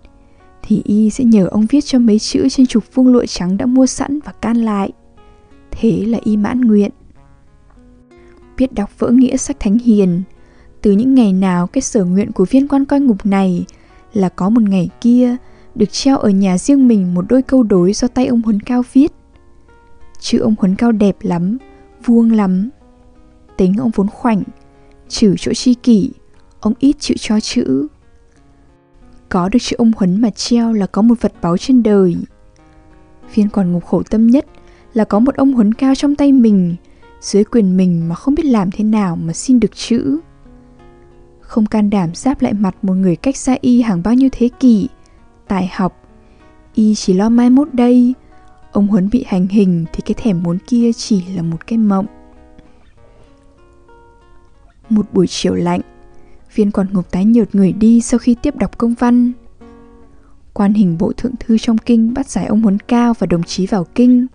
thì 0.62 0.82
y 0.84 1.10
sẽ 1.10 1.24
nhờ 1.24 1.46
ông 1.46 1.66
viết 1.66 1.84
cho 1.84 1.98
mấy 1.98 2.18
chữ 2.18 2.48
trên 2.48 2.66
trục 2.66 2.84
vuông 2.94 3.08
lụa 3.08 3.26
trắng 3.26 3.56
đã 3.56 3.66
mua 3.66 3.86
sẵn 3.86 4.18
và 4.24 4.32
can 4.32 4.56
lại. 4.56 4.92
Thế 5.70 6.04
là 6.06 6.18
y 6.24 6.36
mãn 6.36 6.60
nguyện 6.60 6.90
biết 8.56 8.72
đọc 8.72 8.98
vỡ 8.98 9.10
nghĩa 9.10 9.36
sách 9.36 9.56
thánh 9.60 9.78
hiền. 9.78 10.22
Từ 10.82 10.92
những 10.92 11.14
ngày 11.14 11.32
nào 11.32 11.66
cái 11.66 11.82
sở 11.82 12.04
nguyện 12.04 12.32
của 12.32 12.44
viên 12.44 12.68
quan 12.68 12.84
coi 12.84 13.00
ngục 13.00 13.26
này 13.26 13.64
là 14.12 14.28
có 14.28 14.48
một 14.48 14.62
ngày 14.62 14.88
kia 15.00 15.36
được 15.74 15.92
treo 15.92 16.18
ở 16.18 16.30
nhà 16.30 16.58
riêng 16.58 16.88
mình 16.88 17.14
một 17.14 17.24
đôi 17.28 17.42
câu 17.42 17.62
đối 17.62 17.92
do 17.92 18.08
tay 18.08 18.26
ông 18.26 18.42
Huấn 18.42 18.60
Cao 18.60 18.82
viết. 18.92 19.12
Chữ 20.20 20.38
ông 20.38 20.54
Huấn 20.58 20.74
Cao 20.74 20.92
đẹp 20.92 21.16
lắm, 21.20 21.58
vuông 22.04 22.32
lắm. 22.32 22.70
Tính 23.56 23.74
ông 23.78 23.90
vốn 23.94 24.08
khoảnh, 24.08 24.42
trừ 25.08 25.34
chỗ 25.38 25.52
chi 25.52 25.74
kỷ, 25.74 26.10
ông 26.60 26.74
ít 26.78 26.96
chịu 26.98 27.16
cho 27.20 27.40
chữ. 27.40 27.86
Có 29.28 29.48
được 29.48 29.58
chữ 29.62 29.76
ông 29.78 29.92
Huấn 29.96 30.20
mà 30.20 30.30
treo 30.30 30.72
là 30.72 30.86
có 30.86 31.02
một 31.02 31.14
vật 31.20 31.32
báu 31.42 31.56
trên 31.56 31.82
đời. 31.82 32.16
Phiên 33.28 33.48
còn 33.48 33.72
ngục 33.72 33.84
khổ 33.84 34.02
tâm 34.10 34.26
nhất 34.26 34.46
là 34.94 35.04
có 35.04 35.18
một 35.18 35.36
ông 35.36 35.52
Huấn 35.52 35.74
Cao 35.74 35.94
trong 35.94 36.16
tay 36.16 36.32
mình 36.32 36.76
dưới 37.20 37.44
quyền 37.44 37.76
mình 37.76 38.08
mà 38.08 38.14
không 38.14 38.34
biết 38.34 38.44
làm 38.44 38.70
thế 38.70 38.84
nào 38.84 39.16
mà 39.16 39.32
xin 39.32 39.60
được 39.60 39.76
chữ. 39.76 40.18
Không 41.40 41.66
can 41.66 41.90
đảm 41.90 42.14
giáp 42.14 42.42
lại 42.42 42.52
mặt 42.52 42.84
một 42.84 42.94
người 42.94 43.16
cách 43.16 43.36
xa 43.36 43.56
y 43.60 43.82
hàng 43.82 44.02
bao 44.02 44.14
nhiêu 44.14 44.28
thế 44.32 44.48
kỷ, 44.60 44.88
tài 45.48 45.70
học. 45.72 46.00
Y 46.74 46.94
chỉ 46.94 47.12
lo 47.12 47.28
mai 47.28 47.50
mốt 47.50 47.68
đây, 47.74 48.14
ông 48.72 48.86
Huấn 48.86 49.08
bị 49.10 49.24
hành 49.26 49.46
hình 49.46 49.84
thì 49.92 50.00
cái 50.04 50.14
thèm 50.14 50.42
muốn 50.42 50.58
kia 50.66 50.92
chỉ 50.92 51.22
là 51.36 51.42
một 51.42 51.66
cái 51.66 51.78
mộng. 51.78 52.06
Một 54.88 55.06
buổi 55.12 55.26
chiều 55.26 55.54
lạnh, 55.54 55.80
viên 56.54 56.70
quản 56.70 56.86
ngục 56.92 57.10
tái 57.10 57.24
nhợt 57.24 57.54
người 57.54 57.72
đi 57.72 58.00
sau 58.00 58.18
khi 58.18 58.36
tiếp 58.42 58.56
đọc 58.56 58.78
công 58.78 58.94
văn. 58.94 59.32
Quan 60.52 60.74
hình 60.74 60.98
bộ 60.98 61.12
thượng 61.16 61.36
thư 61.40 61.58
trong 61.58 61.78
kinh 61.78 62.14
bắt 62.14 62.26
giải 62.28 62.46
ông 62.46 62.62
Huấn 62.62 62.78
Cao 62.78 63.14
và 63.18 63.26
đồng 63.26 63.42
chí 63.42 63.66
vào 63.66 63.84
kinh. 63.94 64.26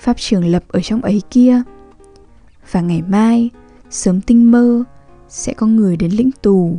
Pháp 0.00 0.16
trường 0.18 0.44
lập 0.44 0.64
ở 0.68 0.80
trong 0.80 1.02
ấy 1.02 1.22
kia 1.30 1.62
và 2.70 2.80
ngày 2.80 3.02
mai 3.08 3.50
sớm 3.90 4.20
tinh 4.20 4.50
mơ 4.50 4.84
sẽ 5.28 5.54
có 5.54 5.66
người 5.66 5.96
đến 5.96 6.10
lĩnh 6.10 6.30
tù 6.42 6.76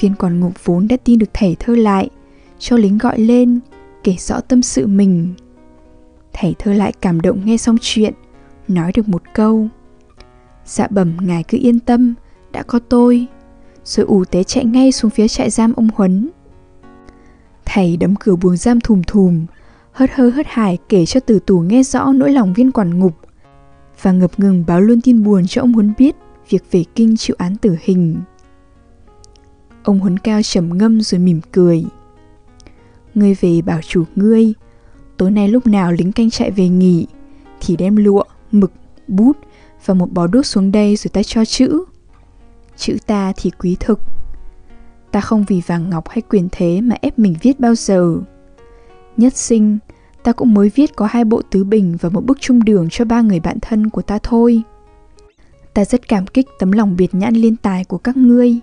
viên 0.00 0.14
quản 0.14 0.40
ngục 0.40 0.64
vốn 0.64 0.88
đã 0.88 0.96
tin 1.04 1.18
được 1.18 1.30
thầy 1.32 1.56
thơ 1.58 1.74
lại, 1.74 2.10
cho 2.58 2.76
lính 2.76 2.98
gọi 2.98 3.20
lên, 3.20 3.60
kể 4.04 4.14
rõ 4.18 4.40
tâm 4.40 4.62
sự 4.62 4.86
mình. 4.86 5.34
Thầy 6.32 6.54
thơ 6.58 6.72
lại 6.72 6.92
cảm 7.00 7.20
động 7.20 7.40
nghe 7.44 7.56
xong 7.56 7.76
chuyện, 7.80 8.14
nói 8.68 8.92
được 8.94 9.08
một 9.08 9.22
câu. 9.34 9.68
Dạ 10.64 10.86
bẩm 10.90 11.16
ngài 11.20 11.42
cứ 11.42 11.58
yên 11.60 11.80
tâm, 11.80 12.14
đã 12.52 12.62
có 12.62 12.78
tôi. 12.78 13.26
Rồi 13.84 14.06
ủ 14.06 14.24
tế 14.24 14.44
chạy 14.44 14.64
ngay 14.64 14.92
xuống 14.92 15.10
phía 15.10 15.28
trại 15.28 15.50
giam 15.50 15.72
ông 15.72 15.88
huấn. 15.94 16.30
Thầy 17.64 17.96
đấm 17.96 18.16
cửa 18.16 18.36
buồng 18.36 18.56
giam 18.56 18.80
thùm 18.80 19.02
thùm, 19.06 19.46
hớt 19.92 20.10
hơ 20.14 20.28
hớt 20.28 20.46
hải 20.48 20.78
kể 20.88 21.06
cho 21.06 21.20
tử 21.20 21.38
tù 21.46 21.60
nghe 21.60 21.82
rõ 21.82 22.12
nỗi 22.12 22.32
lòng 22.32 22.54
viên 22.54 22.72
quản 22.72 22.98
ngục. 22.98 23.12
Và 24.02 24.12
ngập 24.12 24.38
ngừng 24.38 24.64
báo 24.66 24.80
luôn 24.80 25.00
tin 25.00 25.24
buồn 25.24 25.46
cho 25.46 25.62
ông 25.62 25.72
Huấn 25.72 25.92
biết 25.98 26.16
việc 26.48 26.62
về 26.70 26.84
kinh 26.94 27.16
chịu 27.16 27.36
án 27.38 27.56
tử 27.56 27.76
hình. 27.80 28.16
Ông 29.82 29.98
Huấn 29.98 30.18
Cao 30.18 30.42
trầm 30.42 30.78
ngâm 30.78 31.00
rồi 31.00 31.18
mỉm 31.18 31.40
cười. 31.52 31.84
Ngươi 33.14 33.34
về 33.40 33.62
bảo 33.62 33.80
chủ 33.82 34.04
ngươi, 34.16 34.54
tối 35.16 35.30
nay 35.30 35.48
lúc 35.48 35.66
nào 35.66 35.92
lính 35.92 36.12
canh 36.12 36.30
chạy 36.30 36.50
về 36.50 36.68
nghỉ, 36.68 37.06
thì 37.60 37.76
đem 37.76 37.96
lụa, 37.96 38.24
mực, 38.52 38.72
bút 39.08 39.36
và 39.84 39.94
một 39.94 40.12
bó 40.12 40.26
đuốc 40.26 40.46
xuống 40.46 40.72
đây 40.72 40.96
rồi 40.96 41.10
ta 41.12 41.22
cho 41.22 41.44
chữ. 41.44 41.84
Chữ 42.76 42.96
ta 43.06 43.32
thì 43.36 43.50
quý 43.50 43.76
thực. 43.80 44.00
Ta 45.10 45.20
không 45.20 45.44
vì 45.48 45.62
vàng 45.66 45.90
ngọc 45.90 46.08
hay 46.08 46.22
quyền 46.22 46.48
thế 46.52 46.80
mà 46.80 46.96
ép 47.00 47.18
mình 47.18 47.34
viết 47.42 47.60
bao 47.60 47.74
giờ. 47.74 48.18
Nhất 49.16 49.36
sinh, 49.36 49.78
ta 50.22 50.32
cũng 50.32 50.54
mới 50.54 50.70
viết 50.74 50.96
có 50.96 51.06
hai 51.06 51.24
bộ 51.24 51.42
tứ 51.50 51.64
bình 51.64 51.96
và 52.00 52.08
một 52.08 52.24
bức 52.24 52.40
trung 52.40 52.64
đường 52.64 52.88
cho 52.90 53.04
ba 53.04 53.20
người 53.20 53.40
bạn 53.40 53.58
thân 53.60 53.90
của 53.90 54.02
ta 54.02 54.18
thôi. 54.22 54.62
Ta 55.74 55.84
rất 55.84 56.08
cảm 56.08 56.26
kích 56.26 56.46
tấm 56.58 56.72
lòng 56.72 56.96
biệt 56.96 57.14
nhãn 57.14 57.34
liên 57.34 57.56
tài 57.56 57.84
của 57.84 57.98
các 57.98 58.16
ngươi. 58.16 58.60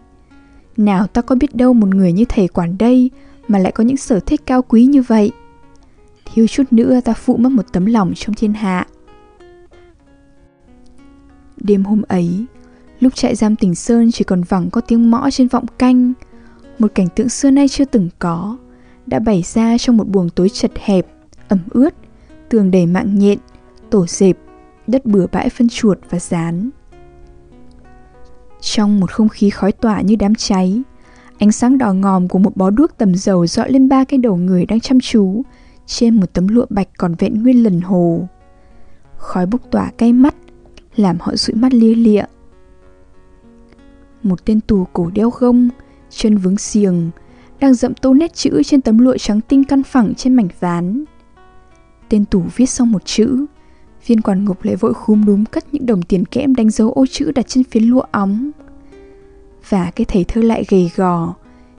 Nào 0.78 1.08
ta 1.08 1.22
có 1.22 1.36
biết 1.36 1.56
đâu 1.56 1.74
một 1.74 1.88
người 1.88 2.14
như 2.14 2.26
thầy 2.30 2.48
quản 2.48 2.78
đây 2.78 3.12
mà 3.48 3.60
lại 3.60 3.72
có 3.72 3.84
những 3.84 3.98
sở 3.98 4.20
thích 4.20 4.42
cao 4.46 4.62
quý 4.62 4.86
như 4.86 5.02
vậy. 5.02 5.32
Thiếu 6.34 6.48
chút 6.48 6.64
nữa 6.72 7.00
ta 7.06 7.14
phụ 7.14 7.38
mất 7.38 7.52
một 7.52 7.74
tấm 7.74 7.86
lòng 7.86 8.14
trong 8.16 8.36
thiên 8.36 8.54
hạ. 8.54 8.88
Đêm 11.58 11.84
hôm 11.84 12.02
ấy, 12.08 12.46
lúc 13.00 13.16
trại 13.16 13.36
giam 13.36 13.56
tỉnh 13.56 13.76
Sơn 13.76 14.12
chỉ 14.12 14.24
còn 14.24 14.44
vẳng 14.44 14.70
có 14.70 14.82
tiếng 14.82 15.12
mõ 15.12 15.30
trên 15.32 15.48
vọng 15.48 15.66
canh, 15.78 16.14
một 16.80 16.92
cảnh 16.96 17.08
tượng 17.16 17.30
xưa 17.30 17.52
nay 17.52 17.68
chưa 17.68 17.86
từng 17.86 18.10
có, 18.20 18.58
đã 19.06 19.20
bày 19.20 19.42
ra 19.42 19.78
trong 19.78 19.98
một 19.98 20.08
buồng 20.08 20.30
tối 20.30 20.50
chật 20.50 20.72
hẹp 20.76 21.08
ẩm 21.48 21.60
ướt, 21.70 21.94
tường 22.50 22.72
đầy 22.72 22.86
mạng 22.86 23.20
nhện, 23.20 23.40
tổ 23.90 24.06
dẹp, 24.08 24.38
đất 24.88 25.06
bừa 25.06 25.28
bãi 25.28 25.50
phân 25.50 25.70
chuột 25.70 25.98
và 26.10 26.20
rán. 26.20 26.70
Trong 28.62 29.00
một 29.00 29.12
không 29.12 29.30
khí 29.30 29.50
khói 29.50 29.72
tỏa 29.72 30.02
như 30.02 30.16
đám 30.16 30.36
cháy, 30.36 30.82
ánh 31.40 31.52
sáng 31.52 31.78
đỏ 31.78 31.94
ngòm 31.94 32.28
của 32.28 32.40
một 32.40 32.58
bó 32.58 32.70
đuốc 32.70 32.98
tầm 32.98 33.16
dầu 33.16 33.48
dọi 33.48 33.72
lên 33.72 33.90
ba 33.90 34.04
cái 34.04 34.18
đầu 34.18 34.36
người 34.36 34.66
đang 34.66 34.80
chăm 34.80 35.00
chú 35.00 35.44
trên 35.86 36.16
một 36.16 36.34
tấm 36.34 36.48
lụa 36.48 36.66
bạch 36.70 36.88
còn 36.98 37.16
vẹn 37.16 37.44
nguyên 37.44 37.64
lần 37.64 37.82
hồ. 37.82 38.28
Khói 39.18 39.46
bốc 39.46 39.62
tỏa 39.72 39.92
cay 39.98 40.14
mắt, 40.14 40.36
làm 40.96 41.18
họ 41.20 41.36
dụi 41.36 41.56
mắt 41.56 41.74
lia 41.74 41.96
lịa. 41.96 42.24
Một 44.24 44.46
tên 44.46 44.62
tù 44.62 44.86
cổ 44.94 45.10
đeo 45.14 45.30
gông, 45.30 45.70
chân 46.10 46.38
vướng 46.38 46.58
xiềng, 46.58 47.10
đang 47.60 47.74
dậm 47.74 47.94
tô 47.94 48.14
nét 48.14 48.34
chữ 48.34 48.64
trên 48.66 48.82
tấm 48.82 48.98
lụa 48.98 49.18
trắng 49.18 49.42
tinh 49.42 49.64
căn 49.64 49.84
phẳng 49.84 50.16
trên 50.16 50.34
mảnh 50.34 50.48
ván. 50.60 51.04
Tên 52.10 52.26
tù 52.26 52.44
viết 52.56 52.66
xong 52.66 52.92
một 52.92 53.06
chữ, 53.06 53.46
viên 54.08 54.22
quản 54.22 54.46
ngục 54.46 54.64
lại 54.64 54.76
vội 54.76 54.94
khúm 54.94 55.26
núm 55.26 55.46
cất 55.46 55.74
những 55.74 55.86
đồng 55.86 56.02
tiền 56.02 56.26
kẽm 56.26 56.56
đánh 56.56 56.70
dấu 56.70 56.92
ô 56.92 57.06
chữ 57.06 57.32
đặt 57.32 57.48
trên 57.48 57.64
phiến 57.64 57.84
lụa 57.84 58.04
óng. 58.12 58.52
Và 59.70 59.92
cái 59.92 60.06
thầy 60.06 60.24
thơ 60.24 60.42
lại 60.42 60.64
gầy 60.70 60.92
gò, 60.96 61.34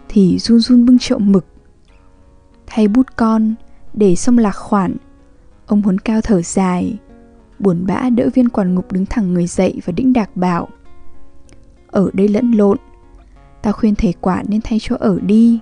thì 0.08 0.38
run 0.38 0.58
run 0.58 0.86
bưng 0.86 0.98
chậu 0.98 1.18
mực. 1.18 1.44
Thay 2.66 2.88
bút 2.88 3.06
con, 3.16 3.54
để 3.92 4.14
xong 4.14 4.38
lạc 4.38 4.56
khoản, 4.56 4.96
ông 5.66 5.82
huấn 5.82 5.98
cao 5.98 6.20
thở 6.20 6.42
dài, 6.42 6.98
buồn 7.58 7.86
bã 7.86 8.10
đỡ 8.10 8.28
viên 8.34 8.48
quản 8.48 8.74
ngục 8.74 8.92
đứng 8.92 9.06
thẳng 9.06 9.34
người 9.34 9.46
dậy 9.46 9.80
và 9.84 9.92
đĩnh 9.92 10.12
đạc 10.12 10.36
bảo. 10.36 10.68
Ở 11.86 12.10
đây 12.12 12.28
lẫn 12.28 12.52
lộn, 12.52 12.78
tao 13.62 13.72
khuyên 13.72 13.94
thầy 13.94 14.14
quản 14.20 14.46
nên 14.48 14.60
thay 14.60 14.78
chỗ 14.82 14.96
ở 14.98 15.18
đi. 15.20 15.58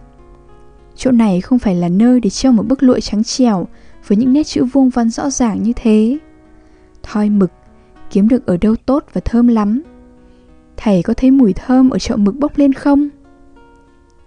Chỗ 0.97 1.11
này 1.11 1.41
không 1.41 1.59
phải 1.59 1.75
là 1.75 1.89
nơi 1.89 2.21
để 2.21 2.31
treo 2.31 2.53
một 2.53 2.67
bức 2.67 2.83
lụa 2.83 3.01
trắng 3.01 3.25
trèo 3.25 3.67
với 4.07 4.19
những 4.19 4.33
nét 4.33 4.45
chữ 4.45 4.65
vuông 4.65 4.89
văn 4.89 5.11
rõ 5.11 5.31
ràng 5.31 5.63
như 5.63 5.73
thế. 5.77 6.19
Thoi 7.13 7.31
mực, 7.31 7.51
kiếm 8.11 8.29
được 8.29 8.47
ở 8.47 8.57
đâu 8.57 8.77
tốt 8.77 9.05
và 9.13 9.21
thơm 9.25 9.49
lắm. 9.49 9.83
Thầy 10.77 11.03
có 11.03 11.15
thấy 11.15 11.31
mùi 11.31 11.53
thơm 11.53 11.91
ở 11.91 11.99
chậu 11.99 12.17
mực 12.17 12.35
bốc 12.37 12.59
lên 12.59 12.73
không? 12.73 13.09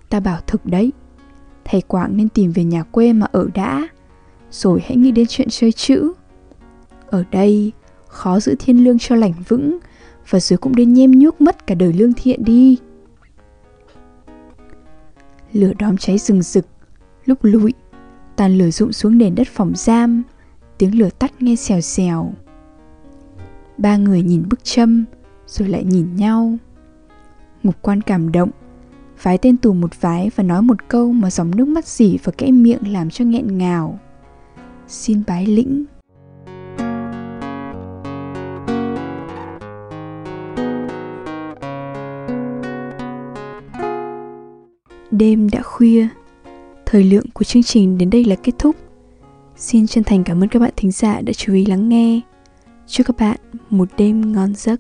Ta 0.10 0.20
bảo 0.20 0.40
thực 0.48 0.66
đấy, 0.66 0.92
thầy 1.66 1.82
Quảng 1.82 2.18
nên 2.18 2.30
tìm 2.30 2.52
về 2.52 2.64
nhà 2.64 2.84
quê 2.84 3.14
mà 3.14 3.28
ở 3.32 3.48
đã, 3.54 3.88
rồi 4.52 4.82
hãy 4.86 4.98
nghĩ 4.98 5.12
đến 5.12 5.26
chuyện 5.30 5.48
chơi 5.52 5.72
chữ. 5.72 6.14
Ở 7.08 7.24
đây, 7.32 7.72
khó 8.08 8.40
giữ 8.40 8.56
thiên 8.60 8.84
lương 8.84 9.00
cho 9.00 9.16
lành 9.16 9.34
vững, 9.48 9.78
và 10.30 10.40
rồi 10.40 10.58
cũng 10.58 10.76
đến 10.76 10.94
nhem 10.94 11.12
nhuốc 11.12 11.42
mất 11.42 11.68
cả 11.68 11.76
đời 11.76 11.94
lương 11.94 12.14
thiện 12.14 12.44
đi. 12.44 12.78
Lửa 15.54 15.72
đóm 15.80 15.98
cháy 15.98 16.18
rừng 16.18 16.42
rực, 16.42 16.66
lúc 17.26 17.40
lụi, 17.42 17.74
tàn 18.36 18.58
lửa 18.58 18.70
rụng 18.70 18.94
xuống 18.94 19.18
nền 19.18 19.36
đất 19.36 19.48
phòng 19.48 19.72
giam, 19.76 20.24
tiếng 20.78 21.00
lửa 21.00 21.10
tắt 21.20 21.42
nghe 21.42 21.56
xèo 21.56 21.82
xèo. 21.82 22.34
Ba 23.80 23.98
người 23.98 24.22
nhìn 24.22 24.44
bức 24.50 24.64
châm, 24.64 25.06
rồi 25.48 25.70
lại 25.70 25.84
nhìn 25.84 26.16
nhau. 26.16 26.58
Ngục 27.64 27.76
quan 27.82 28.02
cảm 28.02 28.32
động, 28.32 28.50
vái 29.22 29.38
tên 29.38 29.58
tù 29.58 29.74
một 29.74 30.02
vái 30.02 30.32
và 30.36 30.44
nói 30.44 30.62
một 30.62 30.88
câu 30.88 31.12
mà 31.12 31.32
dòng 31.32 31.56
nước 31.56 31.68
mắt 31.68 31.88
dỉ 31.88 32.18
và 32.24 32.32
kẽ 32.38 32.52
miệng 32.52 32.92
làm 32.92 33.10
cho 33.10 33.26
nghẹn 33.26 33.58
ngào. 33.58 34.00
Xin 34.88 35.24
bái 35.28 35.46
lĩnh. 35.46 35.86
Đêm 45.12 45.50
đã 45.50 45.62
khuya, 45.62 46.08
thời 46.86 47.04
lượng 47.04 47.26
của 47.34 47.44
chương 47.44 47.64
trình 47.64 47.98
đến 47.98 48.10
đây 48.10 48.26
là 48.26 48.36
kết 48.36 48.54
thúc. 48.60 48.76
Xin 49.56 49.88
chân 49.88 50.04
thành 50.04 50.24
cảm 50.24 50.44
ơn 50.44 50.50
các 50.50 50.60
bạn 50.60 50.72
thính 50.76 50.92
giả 50.92 51.22
đã 51.22 51.34
chú 51.34 51.54
ý 51.54 51.66
lắng 51.66 51.90
nghe. 51.90 52.22
Chúc 52.90 53.08
các 53.08 53.18
bạn 53.18 53.38
một 53.70 53.88
đêm 53.98 54.32
ngon 54.34 54.56
giấc. 54.56 54.80